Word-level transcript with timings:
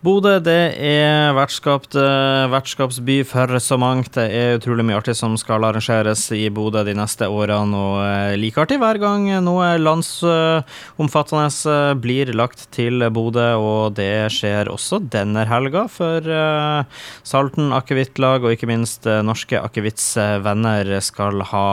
Bodø 0.00 0.38
det 0.40 0.78
er 0.80 1.34
vertskap, 1.36 1.84
vertskapsby 1.92 3.18
for 3.28 3.50
så 3.60 3.76
mangt. 3.76 4.14
Det 4.14 4.22
er 4.32 4.54
utrolig 4.56 4.86
mye 4.88 4.96
artig 4.96 5.12
som 5.18 5.34
skal 5.36 5.60
arrangeres 5.68 6.22
i 6.32 6.46
Bodø 6.48 6.80
de 6.86 6.94
neste 6.96 7.26
årene, 7.28 7.76
og 7.76 7.98
eh, 8.06 8.36
like 8.40 8.62
artig 8.62 8.78
hver 8.80 8.96
gang 8.96 9.26
noe 9.44 9.66
landsomfattende 9.76 11.50
eh, 11.68 11.92
blir 12.00 12.32
lagt 12.32 12.64
til 12.72 13.04
Bodø. 13.12 13.44
Og 13.60 13.98
det 13.98 14.30
skjer 14.32 14.70
også 14.72 15.02
denne 15.04 15.44
helga 15.50 15.84
for 15.92 16.24
eh, 16.24 17.04
Salten 17.20 17.68
akevittlag 17.76 18.40
og 18.40 18.56
ikke 18.56 18.70
minst 18.72 19.04
norske 19.04 19.60
akevittsvenner 19.60 20.94
skal 21.04 21.44
ha 21.52 21.66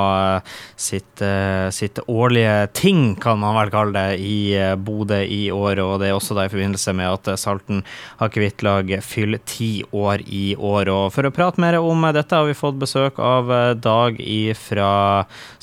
sitt, 0.75 1.23
sitt 1.71 2.03
årlige 2.11 2.67
ting, 2.75 3.15
kan 3.23 3.39
man 3.39 3.55
vel 3.61 3.71
kalle 3.71 3.95
det, 3.95 4.19
i 4.19 4.51
Bodø 4.75 5.23
i 5.23 5.45
år. 5.47 5.79
Og 5.79 6.03
det 6.03 6.11
er 6.11 6.19
også 6.19 6.35
da 6.35 6.43
i 6.43 6.51
forbindelse 6.51 6.97
med 6.99 7.15
at 7.15 7.33
Salten 7.39 7.85
akevittlag 8.23 8.91
fyller 9.05 9.41
ti 9.45 9.83
år 9.91 10.23
i 10.25 10.55
år. 10.55 10.89
Og 10.93 11.13
for 11.15 11.27
å 11.27 11.33
prate 11.33 11.61
mer 11.61 11.79
om 11.79 12.07
dette 12.15 12.35
har 12.35 12.47
vi 12.47 12.57
fått 12.57 12.79
besøk 12.81 13.21
av 13.21 13.51
eh, 13.53 13.73
Dag 13.77 14.19
fra 14.59 14.91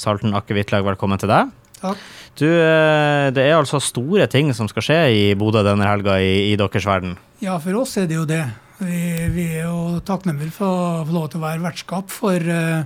Salten 0.00 0.34
akevittlag. 0.38 0.86
Velkommen 0.86 1.20
til 1.20 1.32
deg. 1.32 1.54
Takk. 1.80 2.04
Du, 2.38 2.48
eh, 2.48 3.30
det 3.34 3.44
er 3.44 3.56
altså 3.58 3.80
store 3.82 4.26
ting 4.30 4.52
som 4.56 4.70
skal 4.70 4.86
skje 4.86 5.00
i 5.14 5.24
Bodø 5.38 5.62
denne 5.66 5.86
helga 5.86 6.18
i, 6.22 6.52
i 6.52 6.58
deres 6.58 6.86
verden? 6.88 7.18
Ja, 7.44 7.58
for 7.62 7.82
oss 7.82 7.96
er 8.00 8.08
det 8.10 8.18
jo 8.18 8.28
det. 8.28 8.42
Vi, 8.80 9.00
vi 9.34 9.48
er 9.54 9.68
jo 9.68 10.00
takknemlige 10.06 10.56
for 10.56 10.70
å 10.70 11.04
få 11.06 11.14
lov 11.14 11.28
til 11.30 11.40
å 11.40 11.44
være 11.44 11.62
vertskap 11.62 12.10
for 12.10 12.42
uh, 12.42 12.82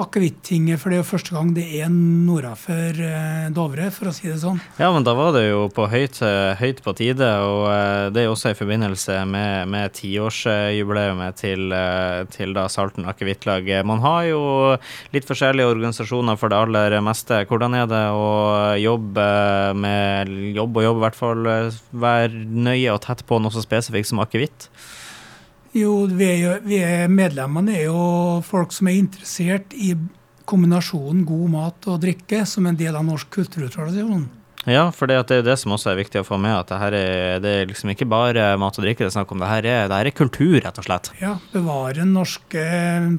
akevittinget, 0.00 0.80
for 0.82 0.90
det 0.90 0.98
er 0.98 1.02
jo 1.04 1.10
første 1.12 1.34
gang 1.36 1.52
det 1.54 1.68
er 1.78 1.92
nordafor 1.92 2.64
før 2.64 3.00
Dovre, 3.54 3.88
for 3.94 4.10
å 4.10 4.14
si 4.14 4.28
det 4.28 4.38
sånn. 4.42 4.60
Ja, 4.78 4.90
men 4.94 5.04
da 5.06 5.14
var 5.16 5.32
det 5.36 5.44
jo 5.46 5.66
på 5.72 5.86
høyt, 5.90 6.20
eh, 6.24 6.54
høyt 6.58 6.80
på 6.84 6.94
tide, 6.96 7.28
og 7.44 7.66
eh, 7.70 8.10
det 8.14 8.22
er 8.22 8.28
jo 8.28 8.34
også 8.34 8.52
i 8.52 8.58
forbindelse 8.58 9.18
med, 9.30 9.70
med 9.72 9.94
tiårsjubileet 9.98 11.40
til, 11.40 11.74
til 12.34 12.56
da 12.56 12.66
Salten 12.72 13.08
akevittlag. 13.10 13.68
Man 13.86 14.02
har 14.04 14.24
jo 14.30 14.42
litt 15.14 15.28
forskjellige 15.28 15.70
organisasjoner 15.74 16.40
for 16.40 16.52
det 16.52 16.60
aller 16.60 16.98
meste. 17.04 17.44
Hvordan 17.50 17.78
er 17.78 17.88
det 17.90 18.04
å 18.14 18.28
jobbe 18.80 19.28
med 19.78 20.34
jobb 20.56 20.80
og 20.80 20.88
jobb, 20.88 21.00
i 21.00 21.04
hvert 21.06 21.20
fall 21.20 21.48
være 22.04 22.44
nøye 22.44 22.92
og 22.94 23.02
tett 23.04 23.24
på 23.28 23.40
noe 23.42 23.54
så 23.54 23.64
spesifikt 23.64 24.10
som 24.10 24.22
akevitt? 24.24 24.70
Jo, 25.74 26.04
vi 26.06 26.28
er, 26.38 26.60
vi 26.62 26.78
er 26.86 27.10
medlemmene 27.10 27.74
er 27.74 27.88
jo 27.88 28.40
folk 28.46 28.72
som 28.74 28.86
er 28.86 29.00
interessert 29.00 29.74
i 29.74 29.90
kombinasjonen 30.46 31.24
god 31.26 31.50
mat 31.50 31.88
og 31.90 32.00
drikke 32.04 32.44
som 32.46 32.68
en 32.70 32.78
del 32.78 32.94
av 32.94 33.02
norsk 33.06 33.32
kulturtradisjon. 33.34 34.28
Ja, 34.70 34.86
for 34.94 35.10
det, 35.10 35.18
er 35.34 35.42
det 35.44 35.56
som 35.60 35.74
også 35.76 35.90
er 35.92 35.98
viktig 35.98 36.22
å 36.22 36.24
få 36.24 36.38
med, 36.40 36.54
at 36.56 36.70
det 36.70 36.78
her 36.80 36.94
er, 36.96 37.40
det 37.44 37.50
er 37.52 37.66
liksom 37.68 37.90
ikke 37.92 38.08
bare 38.08 38.46
mat 38.60 38.78
og 38.78 38.86
drikke 38.86 39.04
det 39.04 39.10
er 39.10 39.16
snakk 39.18 39.34
om. 39.34 39.42
Det 39.42 39.50
her, 39.50 39.66
er, 39.68 39.88
det 39.90 39.98
her 39.98 40.08
er 40.08 40.16
kultur, 40.16 40.54
rett 40.64 40.80
og 40.80 40.86
slett. 40.86 41.10
Ja, 41.20 41.34
bevare 41.52 41.98
den 41.98 42.14
norske 42.16 42.64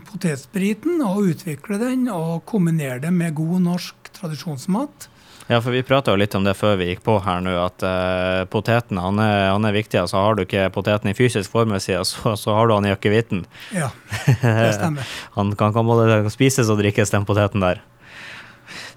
potetspriten 0.07 1.03
og 1.05 1.35
utvikle 1.35 1.77
den, 1.81 2.07
og 2.09 2.47
kombinere 2.49 2.97
det 3.03 3.13
med 3.13 3.37
god 3.37 3.61
norsk 3.67 4.04
tradisjonsmat. 4.17 5.09
Ja, 5.47 5.59
for 5.61 5.75
vi 5.75 5.83
prata 5.85 6.13
jo 6.13 6.17
litt 6.17 6.33
om 6.33 6.45
det 6.45 6.55
før 6.57 6.79
vi 6.79 6.87
gikk 6.89 7.03
på 7.05 7.19
her 7.21 7.43
nå, 7.45 7.53
at 7.61 7.83
uh, 7.85 8.45
poteten 8.49 8.97
han 8.97 9.19
er, 9.21 9.51
han 9.53 9.67
er, 9.67 9.75
viktig. 9.75 9.99
Altså 10.01 10.17
har 10.17 10.37
du 10.37 10.41
ikke 10.41 10.71
poteten 10.73 11.11
i 11.11 11.17
fysisk 11.17 11.53
form, 11.53 11.75
så, 11.77 12.01
så 12.01 12.55
har 12.57 12.65
du 12.65 12.73
han 12.73 12.87
i 12.89 12.93
akevitten. 12.95 13.43
Ja, 13.75 13.91
det 14.25 14.71
stemmer. 14.79 15.05
han 15.37 15.53
kan, 15.59 15.75
kan 15.75 15.85
både 15.85 16.23
spises 16.33 16.71
og 16.73 16.81
drikkes, 16.81 17.13
den 17.13 17.29
poteten 17.29 17.61
der. 17.61 17.83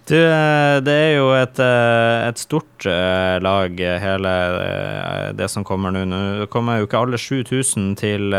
Du, 0.09 0.17
eh, 0.17 0.79
det 0.81 0.95
er 0.95 1.11
jo 1.19 1.27
et, 1.37 1.59
eh, 1.61 2.29
et 2.31 2.41
stort 2.41 2.87
lag, 3.45 3.77
hele 3.77 4.33
det 5.37 5.51
som 5.53 5.67
kommer 5.67 5.93
nå. 5.93 6.07
Nå 6.09 6.49
kommer 6.49 6.79
jo 6.79 6.89
ikke 6.89 7.03
alle 7.05 7.21
7000 7.21 7.91
til, 8.01 8.33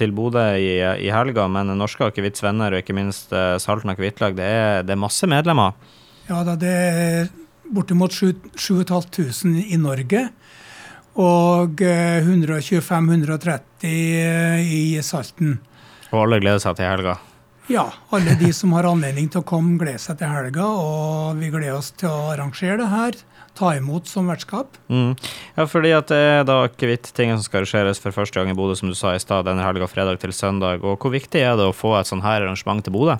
til 0.00 0.16
Bodø 0.16 0.46
i, 0.56 0.78
i, 0.80 1.12
helga, 1.12 1.44
men 1.52 1.76
norske 1.76 2.08
akevittsvenner 2.08 2.72
og 2.72 2.80
ikke 2.80 2.96
minst 2.96 3.34
Salten 3.60 3.92
akevittlag, 3.92 4.38
det, 4.38 4.48
det 4.88 4.96
er 4.96 5.04
masse 5.04 5.28
medlemmer. 5.28 5.76
Ja 6.30 6.40
da, 6.46 6.56
det 6.58 6.72
er 6.72 7.28
bortimot 7.72 8.12
7500 8.12 9.64
i 9.68 9.76
Norge. 9.80 10.28
Og 11.16 11.80
125-130 11.80 13.86
eh, 13.88 14.60
i 14.60 15.00
Salten. 15.02 15.58
Og 16.12 16.26
alle 16.26 16.40
gleder 16.42 16.60
seg 16.62 16.76
til 16.76 16.86
helga? 16.90 17.16
Ja, 17.66 17.92
alle 18.14 18.36
de 18.38 18.52
som 18.54 18.70
har 18.76 18.86
anledning 18.86 19.26
til 19.30 19.42
å 19.42 19.46
komme, 19.46 19.74
gleder 19.80 19.98
seg 19.98 20.20
til 20.20 20.30
helga. 20.30 20.66
Og 20.66 21.40
vi 21.40 21.50
gleder 21.50 21.80
oss 21.80 21.90
til 21.98 22.12
å 22.12 22.28
arrangere 22.30 22.78
det 22.78 22.90
her. 22.92 23.18
Ta 23.58 23.72
imot 23.74 24.06
som 24.06 24.28
vertskap. 24.30 24.76
Mm. 24.92 25.16
Ja, 25.56 25.64
fordi 25.66 25.90
at 25.96 26.12
det 26.12 26.20
er 26.20 26.44
da 26.46 26.60
akevitt-tingen 26.68 27.40
som 27.40 27.48
skal 27.48 27.64
arrangeres 27.64 28.02
for 28.02 28.14
første 28.14 28.38
gang 28.38 28.52
i 28.52 28.56
Bodø, 28.58 28.76
som 28.78 28.92
du 28.92 28.94
sa 28.98 29.16
i 29.16 29.22
stad, 29.22 29.48
denne 29.48 29.64
helga 29.66 29.88
fredag 29.90 30.20
til 30.22 30.34
søndag. 30.36 30.84
Og 30.86 31.00
hvor 31.02 31.14
viktig 31.14 31.42
er 31.42 31.56
det 31.58 31.66
å 31.66 31.74
få 31.74 31.96
et 31.98 32.10
sånn 32.10 32.22
her 32.22 32.44
arrangement 32.44 32.86
til 32.86 32.94
Bodø? 32.94 33.18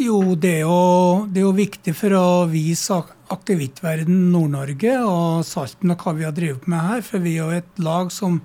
Jo, 0.00 0.22
det 0.40 0.54
er 0.62 0.64
jo, 0.64 1.26
det 1.28 1.42
er 1.42 1.44
jo 1.44 1.52
viktig 1.58 1.92
for 1.98 2.16
å 2.16 2.26
vise 2.48 3.02
akevittverden 3.34 4.30
Nord-Norge 4.32 4.94
og 5.04 5.44
Salten 5.44 5.92
og 5.92 6.00
hva 6.00 6.16
vi 6.16 6.24
har 6.24 6.32
drevet 6.32 6.64
med 6.70 6.88
her. 6.88 7.04
For 7.04 7.20
vi 7.20 7.36
er 7.36 7.42
jo 7.42 7.60
et 7.60 7.84
lag 7.84 8.08
som 8.14 8.40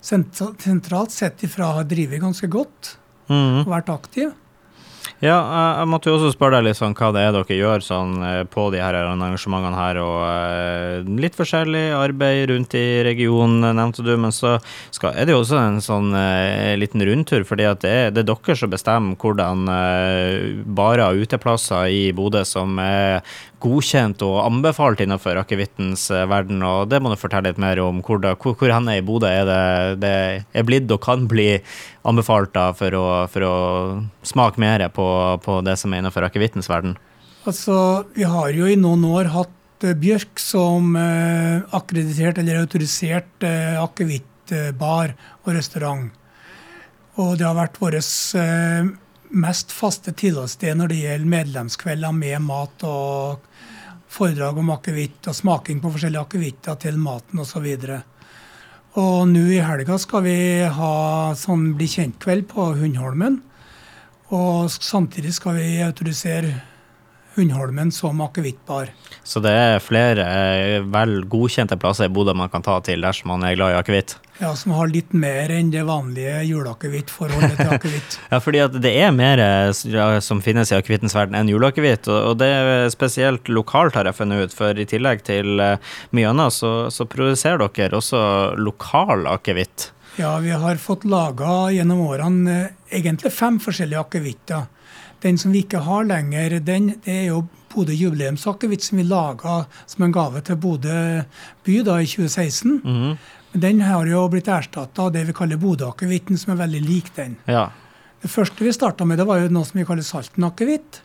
sentralt 0.00 1.12
sett 1.12 1.44
ifra 1.44 1.74
har 1.76 1.90
drevet 1.90 2.22
ganske 2.22 2.48
godt 2.48 2.96
mm. 3.28 3.66
og 3.66 3.72
vært 3.74 3.92
aktive. 3.92 4.32
Ja, 5.24 5.36
jeg 5.80 5.88
måtte 5.88 6.10
jo 6.10 6.18
også 6.18 6.34
spørre 6.34 6.58
deg 6.58 6.66
litt 6.66 6.76
sånn 6.76 6.92
hva 6.92 7.08
det 7.16 7.22
er 7.24 7.30
dere 7.32 7.56
gjør 7.56 7.80
sånn 7.80 8.18
eh, 8.20 8.42
på 8.52 8.66
de 8.74 8.82
her 8.84 8.98
arrangementene 8.98 9.78
her, 9.78 10.00
og 10.02 10.18
uh, 10.28 11.08
litt 11.16 11.38
forskjellig 11.38 11.86
arbeid 11.96 12.50
rundt 12.50 12.76
i 12.76 13.00
regionen, 13.06 13.64
nevnte 13.64 14.04
du, 14.04 14.12
men 14.20 14.34
så 14.34 14.58
skal, 14.92 15.16
er 15.16 15.24
det 15.24 15.32
jo 15.32 15.40
også 15.40 15.56
en 15.62 15.80
sånn 15.80 16.12
liten 16.76 17.00
rundtur, 17.08 17.46
fordi 17.48 17.64
at 17.64 17.80
det 17.80 17.94
er, 17.94 18.12
det 18.12 18.26
er 18.26 18.28
dere 18.28 18.58
som 18.60 18.72
bestemmer 18.72 19.16
hvordan 19.16 19.64
barer 20.76 21.06
og 21.06 21.24
uteplasser 21.24 21.88
i 21.96 22.02
Bodø 22.16 22.44
som 22.44 22.76
er 22.82 23.22
godkjent 23.64 24.20
og 24.26 24.36
anbefalt 24.42 25.00
innenfor 25.00 25.40
akevittens 25.40 26.10
verden, 26.28 26.60
og 26.66 26.90
det 26.92 27.00
må 27.00 27.12
du 27.12 27.16
fortelle 27.18 27.48
litt 27.48 27.60
mer 27.62 27.80
om. 27.80 28.02
Hvor, 28.04 28.20
da, 28.22 28.34
hvor, 28.36 28.68
henne 28.68 28.98
i 28.98 29.04
Bodø 29.04 29.30
er 29.30 29.48
det 29.48 29.62
det 30.04 30.14
er 30.52 30.66
blitt 30.68 30.92
og 30.92 31.00
kan 31.04 31.24
bli 31.30 31.54
anbefalt 32.06 32.52
da 32.54 32.68
for 32.76 32.94
å, 32.94 33.06
for 33.32 33.46
å 33.46 33.54
smake 34.26 34.60
mer 34.62 34.84
på, 34.94 35.05
på, 35.44 35.60
det 35.66 35.76
som 35.80 35.92
er 35.92 36.02
innenfor 36.02 36.26
akevittens 36.26 36.70
verden? 36.70 36.96
Altså, 37.46 38.06
vi 38.16 38.26
har 38.26 38.50
jo 38.54 38.66
i 38.66 38.78
noen 38.80 39.04
år 39.06 39.30
hatt 39.34 39.86
eh, 39.86 39.96
Bjørk 39.96 40.40
som 40.42 40.96
eh, 40.98 41.62
akkreditert 41.76 42.40
eller 42.42 42.62
autorisert 42.64 43.46
eh, 43.46 43.76
akevittbar 43.80 45.14
og 45.44 45.52
restaurant. 45.54 46.10
Og 47.16 47.36
det 47.38 47.46
har 47.46 47.56
vært 47.56 47.78
vårt 47.80 48.00
eh, 48.36 48.90
mest 49.36 49.72
faste 49.74 50.12
tilholdssted 50.16 50.76
når 50.76 50.92
det 50.92 51.00
gjelder 51.02 51.32
medlemskvelder 51.32 52.18
med 52.18 52.42
mat 52.44 52.84
og 52.86 53.46
foredrag 54.16 54.58
om 54.60 54.70
akevitt 54.74 55.26
og 55.30 55.36
smaking 55.36 55.80
på 55.82 55.90
forskjellige 55.94 56.26
akevitter 56.28 56.78
til 56.82 57.00
maten 57.00 57.42
osv. 57.42 57.66
Og 58.96 59.16
nå 59.28 59.42
i 59.52 59.62
helga 59.64 59.98
skal 60.00 60.24
vi 60.24 60.38
ha 60.72 60.94
sånn 61.36 61.74
bli 61.76 61.88
kjent-kveld 61.90 62.46
på 62.52 62.70
Hundholmen. 62.78 63.42
Og 64.34 64.70
samtidig 64.70 65.34
skal 65.36 65.60
vi 65.60 65.68
autorisere 65.84 66.54
Hundholmen 67.36 67.92
som 67.92 68.20
akevittbar. 68.24 68.88
Så 69.20 69.42
det 69.44 69.50
er 69.52 69.82
flere 69.84 70.24
eh, 70.24 70.84
vel 70.88 71.18
godkjente 71.28 71.76
plasser 71.76 72.08
i 72.08 72.12
Bodø 72.12 72.32
man 72.32 72.48
kan 72.48 72.64
ta 72.64 72.78
til 72.80 73.04
dersom 73.04 73.28
man 73.28 73.44
er 73.44 73.58
glad 73.58 73.74
i 73.74 73.76
akevitt? 73.76 74.14
Ja, 74.40 74.54
som 74.56 74.72
har 74.72 74.88
litt 74.88 75.12
mer 75.12 75.52
enn 75.52 75.68
det 75.72 75.82
vanlige 75.84 76.38
juleakevittforholdet 76.48 77.58
til 77.58 77.72
akevitt. 77.76 78.16
ja, 78.32 78.40
fordi 78.40 78.62
at 78.64 78.78
det 78.80 78.94
er 79.02 79.12
mer 79.12 79.42
eh, 79.44 80.20
som 80.24 80.40
finnes 80.44 80.72
i 80.72 80.78
akevittens 80.78 81.16
verden 81.16 81.36
enn 81.36 81.52
juleakevitt, 81.52 82.08
og 82.08 82.38
det 82.40 82.48
er 82.54 82.88
spesielt 82.94 83.52
lokalt, 83.52 84.00
har 84.00 84.08
jeg 84.08 84.16
funnet 84.16 84.46
ut. 84.46 84.56
For 84.56 84.80
i 84.80 84.88
tillegg 84.88 85.26
til 85.28 85.60
eh, 85.60 85.92
mye 86.16 86.32
annet, 86.32 86.56
så, 86.56 86.72
så 86.88 87.04
produserer 87.04 87.60
dere 87.68 88.00
også 88.00 88.22
lokal 88.56 89.28
akevitt. 89.28 89.90
Ja, 90.16 90.38
vi 90.38 90.50
har 90.50 90.76
fått 90.76 91.04
laga 91.04 91.70
gjennom 91.70 92.00
årene 92.00 92.70
egentlig 92.88 93.32
fem 93.36 93.58
forskjellige 93.60 94.00
akevitter. 94.00 94.62
Den 95.20 95.36
som 95.38 95.52
vi 95.52 95.60
ikke 95.64 95.82
har 95.84 96.06
lenger, 96.08 96.56
den, 96.64 96.94
det 97.04 97.12
er 97.12 97.26
jo 97.34 97.42
Bodø 97.72 97.92
jubileumsakevitt 97.92 98.84
som 98.86 98.96
vi 98.96 99.04
laga 99.04 99.58
som 99.84 100.06
en 100.06 100.14
gave 100.16 100.40
til 100.46 100.56
Bodø 100.56 100.96
by 101.66 101.76
da 101.84 101.98
i 102.00 102.08
2016. 102.08 102.78
Mm. 102.80 103.18
Men 103.52 103.64
den 103.66 103.84
har 103.84 104.08
jo 104.08 104.24
blitt 104.32 104.48
erstatta 104.48 105.04
av 105.04 105.12
det 105.12 105.26
vi 105.28 105.36
kaller 105.36 105.60
Bodø-akevitten, 105.60 106.40
som 106.40 106.54
er 106.54 106.62
veldig 106.64 106.82
lik 106.86 107.12
den. 107.18 107.36
Ja. 107.44 107.68
Det 108.22 108.32
første 108.32 108.64
vi 108.64 108.72
starta 108.72 109.04
med, 109.04 109.20
det 109.20 109.28
var 109.28 109.44
jo 109.44 109.52
noe 109.52 109.68
som 109.68 109.76
vi 109.82 109.84
kaller 109.88 110.06
Salten-akevitt. 110.06 111.02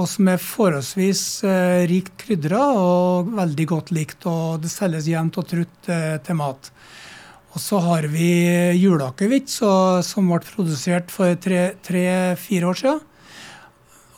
Og 0.00 0.08
som 0.10 0.26
er 0.32 0.40
forholdsvis 0.42 1.22
eh, 1.46 1.84
rikt 1.86 2.16
krydra 2.24 2.64
og 2.80 3.28
veldig 3.36 3.66
godt 3.70 3.92
likt. 3.94 4.24
Og 4.26 4.64
det 4.64 4.72
selges 4.72 5.06
jevnt 5.12 5.36
og 5.38 5.52
trutt 5.52 5.92
eh, 5.92 6.16
til 6.24 6.40
mat. 6.40 6.72
Og 7.54 7.62
så 7.62 7.78
har 7.78 8.08
vi 8.10 8.28
juleakevitt 8.74 9.48
som 9.48 10.30
ble 10.30 10.40
produsert 10.42 11.12
for 11.14 11.38
tre-fire 11.38 12.70
år 12.70 12.80
siden 12.80 13.02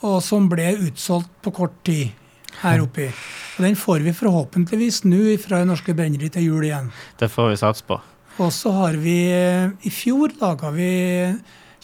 og 0.05 0.21
som 0.23 0.47
ble 0.49 0.73
utsolgt 0.87 1.29
på 1.41 1.53
kort 1.55 1.77
tid 1.87 2.13
her 2.61 2.81
oppe. 2.83 3.09
Og 3.57 3.65
Den 3.65 3.77
får 3.77 4.03
vi 4.05 4.13
forhåpentligvis 4.13 5.03
nå 5.05 5.37
fra 5.41 5.63
Norske 5.65 5.95
Brenneri 5.97 6.29
til 6.33 6.49
jul 6.49 6.67
igjen. 6.67 6.91
Det 7.17 7.29
får 7.31 7.53
vi 7.53 7.61
satse 7.61 7.85
på. 7.87 7.99
Og 8.37 8.51
så 8.53 8.71
har 8.73 8.97
vi 9.01 9.17
I 9.33 9.93
fjor 9.93 10.35
laga 10.41 10.69
vi 10.75 10.91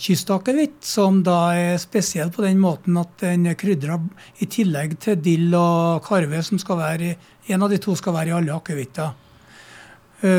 kystakevitt, 0.03 0.81
som 0.85 1.21
da 1.25 1.53
er 1.57 1.81
spesiell 1.81 2.31
på 2.33 2.43
den 2.45 2.59
måten 2.61 2.97
at 2.97 3.13
den 3.21 3.47
er 3.49 3.57
krydra 3.57 3.99
i 4.41 4.49
tillegg 4.49 4.97
til 5.01 5.21
dill 5.21 5.53
og 5.57 6.03
karve, 6.05 6.41
som 6.43 6.61
skal 6.61 6.81
være 6.81 7.15
En 7.47 7.63
av 7.63 7.69
de 7.69 7.77
to 7.77 7.91
skal 7.95 8.13
være 8.13 8.29
i 8.29 8.35
alle 8.37 8.53
akevitter. 8.55 9.09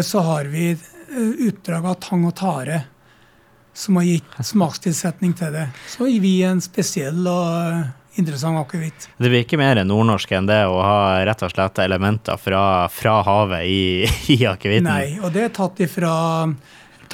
Så 0.00 0.20
har 0.25 0.46
vi 0.49 0.70
utdrag 1.14 1.87
av 1.87 2.00
tang 2.02 2.26
og 2.28 2.34
tare 2.38 2.82
som 3.75 3.96
har 3.96 4.06
gitt 4.08 4.38
smakstilsetning 4.52 5.34
til 5.38 5.55
det. 5.55 5.69
Så 5.90 6.08
gir 6.08 6.22
vi 6.25 6.37
en 6.46 6.62
spesiell 6.64 7.26
og 7.26 8.19
interessant 8.20 8.61
akevitt. 8.61 9.08
Det 9.19 9.31
blir 9.31 9.43
ikke 9.43 9.58
mer 9.58 9.81
nordnorsk 9.87 10.37
enn 10.37 10.46
det 10.46 10.62
å 10.70 10.78
ha 10.78 11.25
rett 11.26 11.43
og 11.43 11.50
slett 11.50 11.81
elementer 11.82 12.38
fra, 12.38 12.87
fra 12.93 13.19
havet 13.26 13.66
i, 13.66 13.82
i 14.37 14.40
akevitten? 14.46 14.90
Nei, 14.90 15.19
og 15.20 15.34
det 15.34 15.49
er 15.49 15.55
tatt 15.55 15.82
ifra 15.84 16.14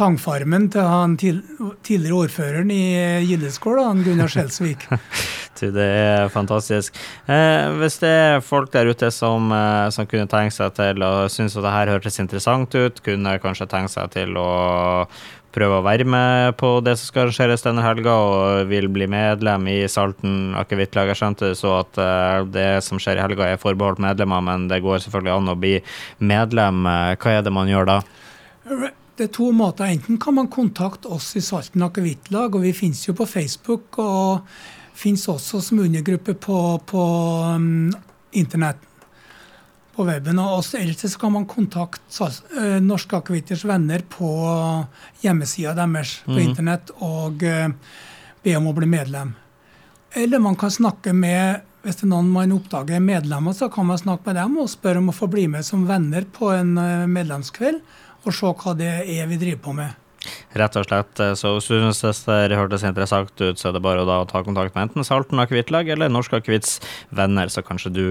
tangfarmen 0.00 0.68
til 0.72 0.86
han 0.86 1.16
til, 1.20 1.40
tidligere 1.84 2.24
ordføreren 2.24 2.70
i 2.72 2.82
Gildeskål, 3.26 3.82
Gunnar 4.04 4.32
Skjelsvik. 4.32 4.86
det 5.58 5.84
er 5.84 6.30
fantastisk. 6.32 6.96
Eh, 7.28 7.66
hvis 7.80 7.98
det 8.00 8.08
er 8.10 8.44
folk 8.44 8.70
der 8.72 8.88
ute 8.88 9.10
som, 9.10 9.50
eh, 9.52 9.90
som 9.90 10.06
kunne 10.06 10.28
tenke 10.30 10.54
seg 10.54 10.72
til 10.74 11.02
og 11.02 11.30
synes 11.30 11.56
at 11.56 11.66
det 11.66 11.74
her 11.74 11.92
hørtes 11.94 12.18
interessant 12.18 12.74
ut, 12.74 13.02
kunne 13.02 13.38
kanskje 13.42 13.68
tenke 13.68 13.92
seg 13.92 14.10
til 14.14 14.36
å 14.36 15.06
prøve 15.50 15.80
å 15.80 15.82
være 15.84 16.06
med 16.06 16.56
på 16.56 16.78
det 16.86 16.94
som 16.96 17.10
skal 17.10 17.26
arrangeres 17.26 17.64
denne 17.66 17.82
helga, 17.82 18.14
og 18.14 18.68
vil 18.70 18.86
bli 18.88 19.08
medlem 19.10 19.66
i 19.66 19.88
Salten 19.90 20.54
akevittlag. 20.54 21.10
Jeg 21.10 21.18
skjønte 21.18 21.50
så 21.58 21.80
at 21.80 21.98
uh, 21.98 22.46
det 22.46 22.84
som 22.86 23.02
skjer 23.02 23.18
i 23.18 23.24
helga 23.24 23.48
er 23.50 23.58
forbeholdt 23.58 23.98
medlemmer, 23.98 24.44
men 24.46 24.68
det 24.70 24.78
går 24.84 25.02
selvfølgelig 25.02 25.34
an 25.34 25.50
å 25.50 25.58
bli 25.58 25.74
medlem. 26.22 26.86
Hva 26.86 27.34
er 27.34 27.42
det 27.42 27.50
man 27.50 27.66
gjør 27.66 27.90
da? 27.90 27.98
Det 29.18 29.26
er 29.26 29.34
to 29.34 29.50
måter. 29.50 29.90
Enten 29.90 30.22
kan 30.22 30.38
man 30.38 30.46
kontakte 30.48 31.10
oss 31.10 31.34
i 31.34 31.42
Salten 31.42 31.82
akevittlag, 31.82 32.54
og 32.54 32.62
vi 32.62 32.70
finnes 32.72 33.02
jo 33.08 33.18
på 33.18 33.26
Facebook. 33.26 33.98
og 33.98 34.46
finnes 34.94 35.26
også 35.28 35.60
som 35.64 35.82
undergruppe 35.82 36.34
på, 36.34 36.58
på 36.86 37.02
um, 37.56 37.90
internett 38.32 38.82
på 39.96 40.06
weben. 40.08 40.38
Og 40.42 40.64
ellers 40.78 41.16
kan 41.20 41.34
man 41.34 41.48
kontakte 41.50 42.30
uh, 42.56 42.78
Norske 42.82 43.18
Akevitters 43.18 43.64
venner 43.68 44.04
på 44.08 44.30
hjemmesida 45.24 45.74
deres 45.78 46.20
på 46.26 46.38
mm. 46.38 46.44
internett 46.44 46.92
og 46.98 47.42
uh, 47.44 47.70
be 48.42 48.56
om 48.56 48.70
å 48.70 48.76
bli 48.76 48.88
medlem. 48.90 49.34
Eller 50.16 50.42
man 50.42 50.56
kan 50.58 50.72
snakke 50.74 51.14
med 51.14 51.66
hvis 51.80 51.96
det 51.96 52.04
er 52.04 52.10
noen 52.10 52.28
man 52.28 52.50
oppdager 52.52 52.98
er 52.98 53.04
medlemmer, 53.04 53.54
så 53.56 53.70
kan 53.72 53.86
man 53.88 53.96
snakke 53.96 54.26
med 54.28 54.36
dem 54.36 54.58
og 54.60 54.68
spørre 54.68 55.00
om 55.00 55.08
å 55.08 55.16
få 55.16 55.30
bli 55.32 55.46
med 55.48 55.64
som 55.64 55.86
venner 55.88 56.26
på 56.28 56.50
en 56.52 56.74
uh, 56.76 57.08
medlemskveld 57.08 57.80
og 58.20 58.34
se 58.36 58.52
hva 58.52 58.74
det 58.76 58.90
er 59.08 59.28
vi 59.30 59.38
driver 59.40 59.62
på 59.64 59.76
med. 59.78 59.96
Rett 60.52 60.76
og 60.76 60.84
slett. 60.84 61.20
Eh, 61.22 61.32
så 61.38 61.54
hvis 61.54 61.68
du 61.70 61.76
syns 61.94 62.22
det 62.26 62.56
hørtes 62.58 62.84
interessant 62.86 63.32
ut, 63.40 63.58
så 63.60 63.70
er 63.70 63.76
det 63.76 63.82
bare 63.84 64.04
å 64.04 64.24
ta 64.28 64.42
kontakt 64.44 64.74
med 64.74 64.88
enten 64.88 65.06
Salten 65.06 65.40
akevittlag 65.40 65.88
eller 65.94 66.12
Norsk 66.12 66.34
akevitts 66.40 66.78
venner, 67.16 67.50
så 67.52 67.64
kanskje 67.64 67.92
du 67.94 68.06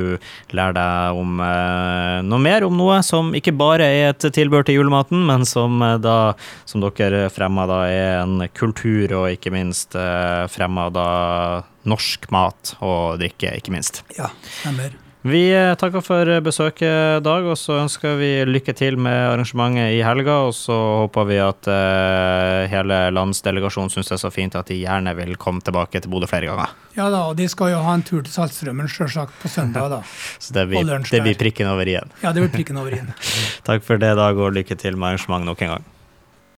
lærer 0.55 0.77
deg 0.77 1.19
om 1.19 1.41
eh, 1.43 2.19
noe 2.25 2.41
mer 2.43 2.65
om 2.67 2.77
noe 2.79 3.01
som 3.05 3.33
ikke 3.37 3.55
bare 3.59 3.89
er 3.89 4.13
et 4.13 4.29
tilbør 4.35 4.65
til 4.67 4.79
julematen, 4.79 5.21
men 5.27 5.45
som 5.47 5.81
eh, 5.85 5.97
da, 6.01 6.33
som 6.69 6.83
dere 6.83 7.27
fremma 7.33 7.67
da, 7.69 7.81
er 7.89 8.23
en 8.23 8.47
kultur, 8.55 9.13
og 9.21 9.35
ikke 9.35 9.53
minst 9.53 9.97
eh, 9.99 10.47
fremma 10.51 10.89
da 10.93 11.09
norsk 11.89 12.29
mat 12.33 12.75
og 12.79 13.19
drikke, 13.21 13.53
ikke 13.59 13.75
minst. 13.75 14.03
Ja, 14.17 14.31
stemmer. 14.61 14.97
Vi 15.27 15.49
eh, 15.51 15.73
takker 15.75 15.99
for 15.99 16.29
besøket, 16.39 17.19
Dag, 17.25 17.43
og 17.51 17.57
så 17.59 17.81
ønsker 17.81 18.15
vi 18.21 18.29
lykke 18.47 18.71
til 18.71 18.95
med 18.95 19.17
arrangementet 19.33 19.97
i 19.97 19.99
helga. 20.05 20.37
Og 20.47 20.53
så 20.55 20.77
håper 21.01 21.27
vi 21.27 21.41
at 21.43 21.67
uh, 21.67 22.63
hele 22.71 23.01
landsdelegasjonen 23.11 23.91
syns 23.91 24.13
det 24.13 24.15
er 24.15 24.21
så 24.23 24.31
fint 24.31 24.55
at 24.55 24.71
de 24.71 24.79
gjerne 24.79 25.11
vil 25.19 25.35
komme 25.35 25.59
tilbake 25.65 25.99
til 25.99 26.13
Bodø 26.13 26.29
flere 26.31 26.47
ganger. 26.47 26.71
Ja 26.95 27.09
da, 27.11 27.25
og 27.33 27.35
de 27.39 27.49
skal 27.51 27.73
jo 27.73 27.83
ha 27.83 27.97
en 27.99 28.05
tur 28.07 28.23
til 28.23 28.31
Saltstraumen 28.31 28.87
sjølsagt 28.87 29.35
på 29.43 29.51
søndag, 29.51 29.91
da. 29.91 30.01
så 30.43 30.55
det 30.55 30.69
blir, 30.71 30.87
det 30.87 31.23
blir 31.27 31.39
prikken 31.43 31.67
over 31.67 31.91
i-en. 31.91 32.15
Ja, 32.23 32.31
det 32.31 32.45
blir 32.45 32.55
prikken 32.55 32.79
over 32.79 32.95
i-en. 32.95 33.11
Takk 33.67 33.83
for 33.83 33.99
det, 33.99 34.15
Dag, 34.19 34.39
og 34.39 34.55
lykke 34.55 34.79
til 34.79 34.95
med 34.95 35.11
arrangementet 35.17 35.51
nok 35.51 35.67
en 35.67 35.75
gang. 35.75 35.95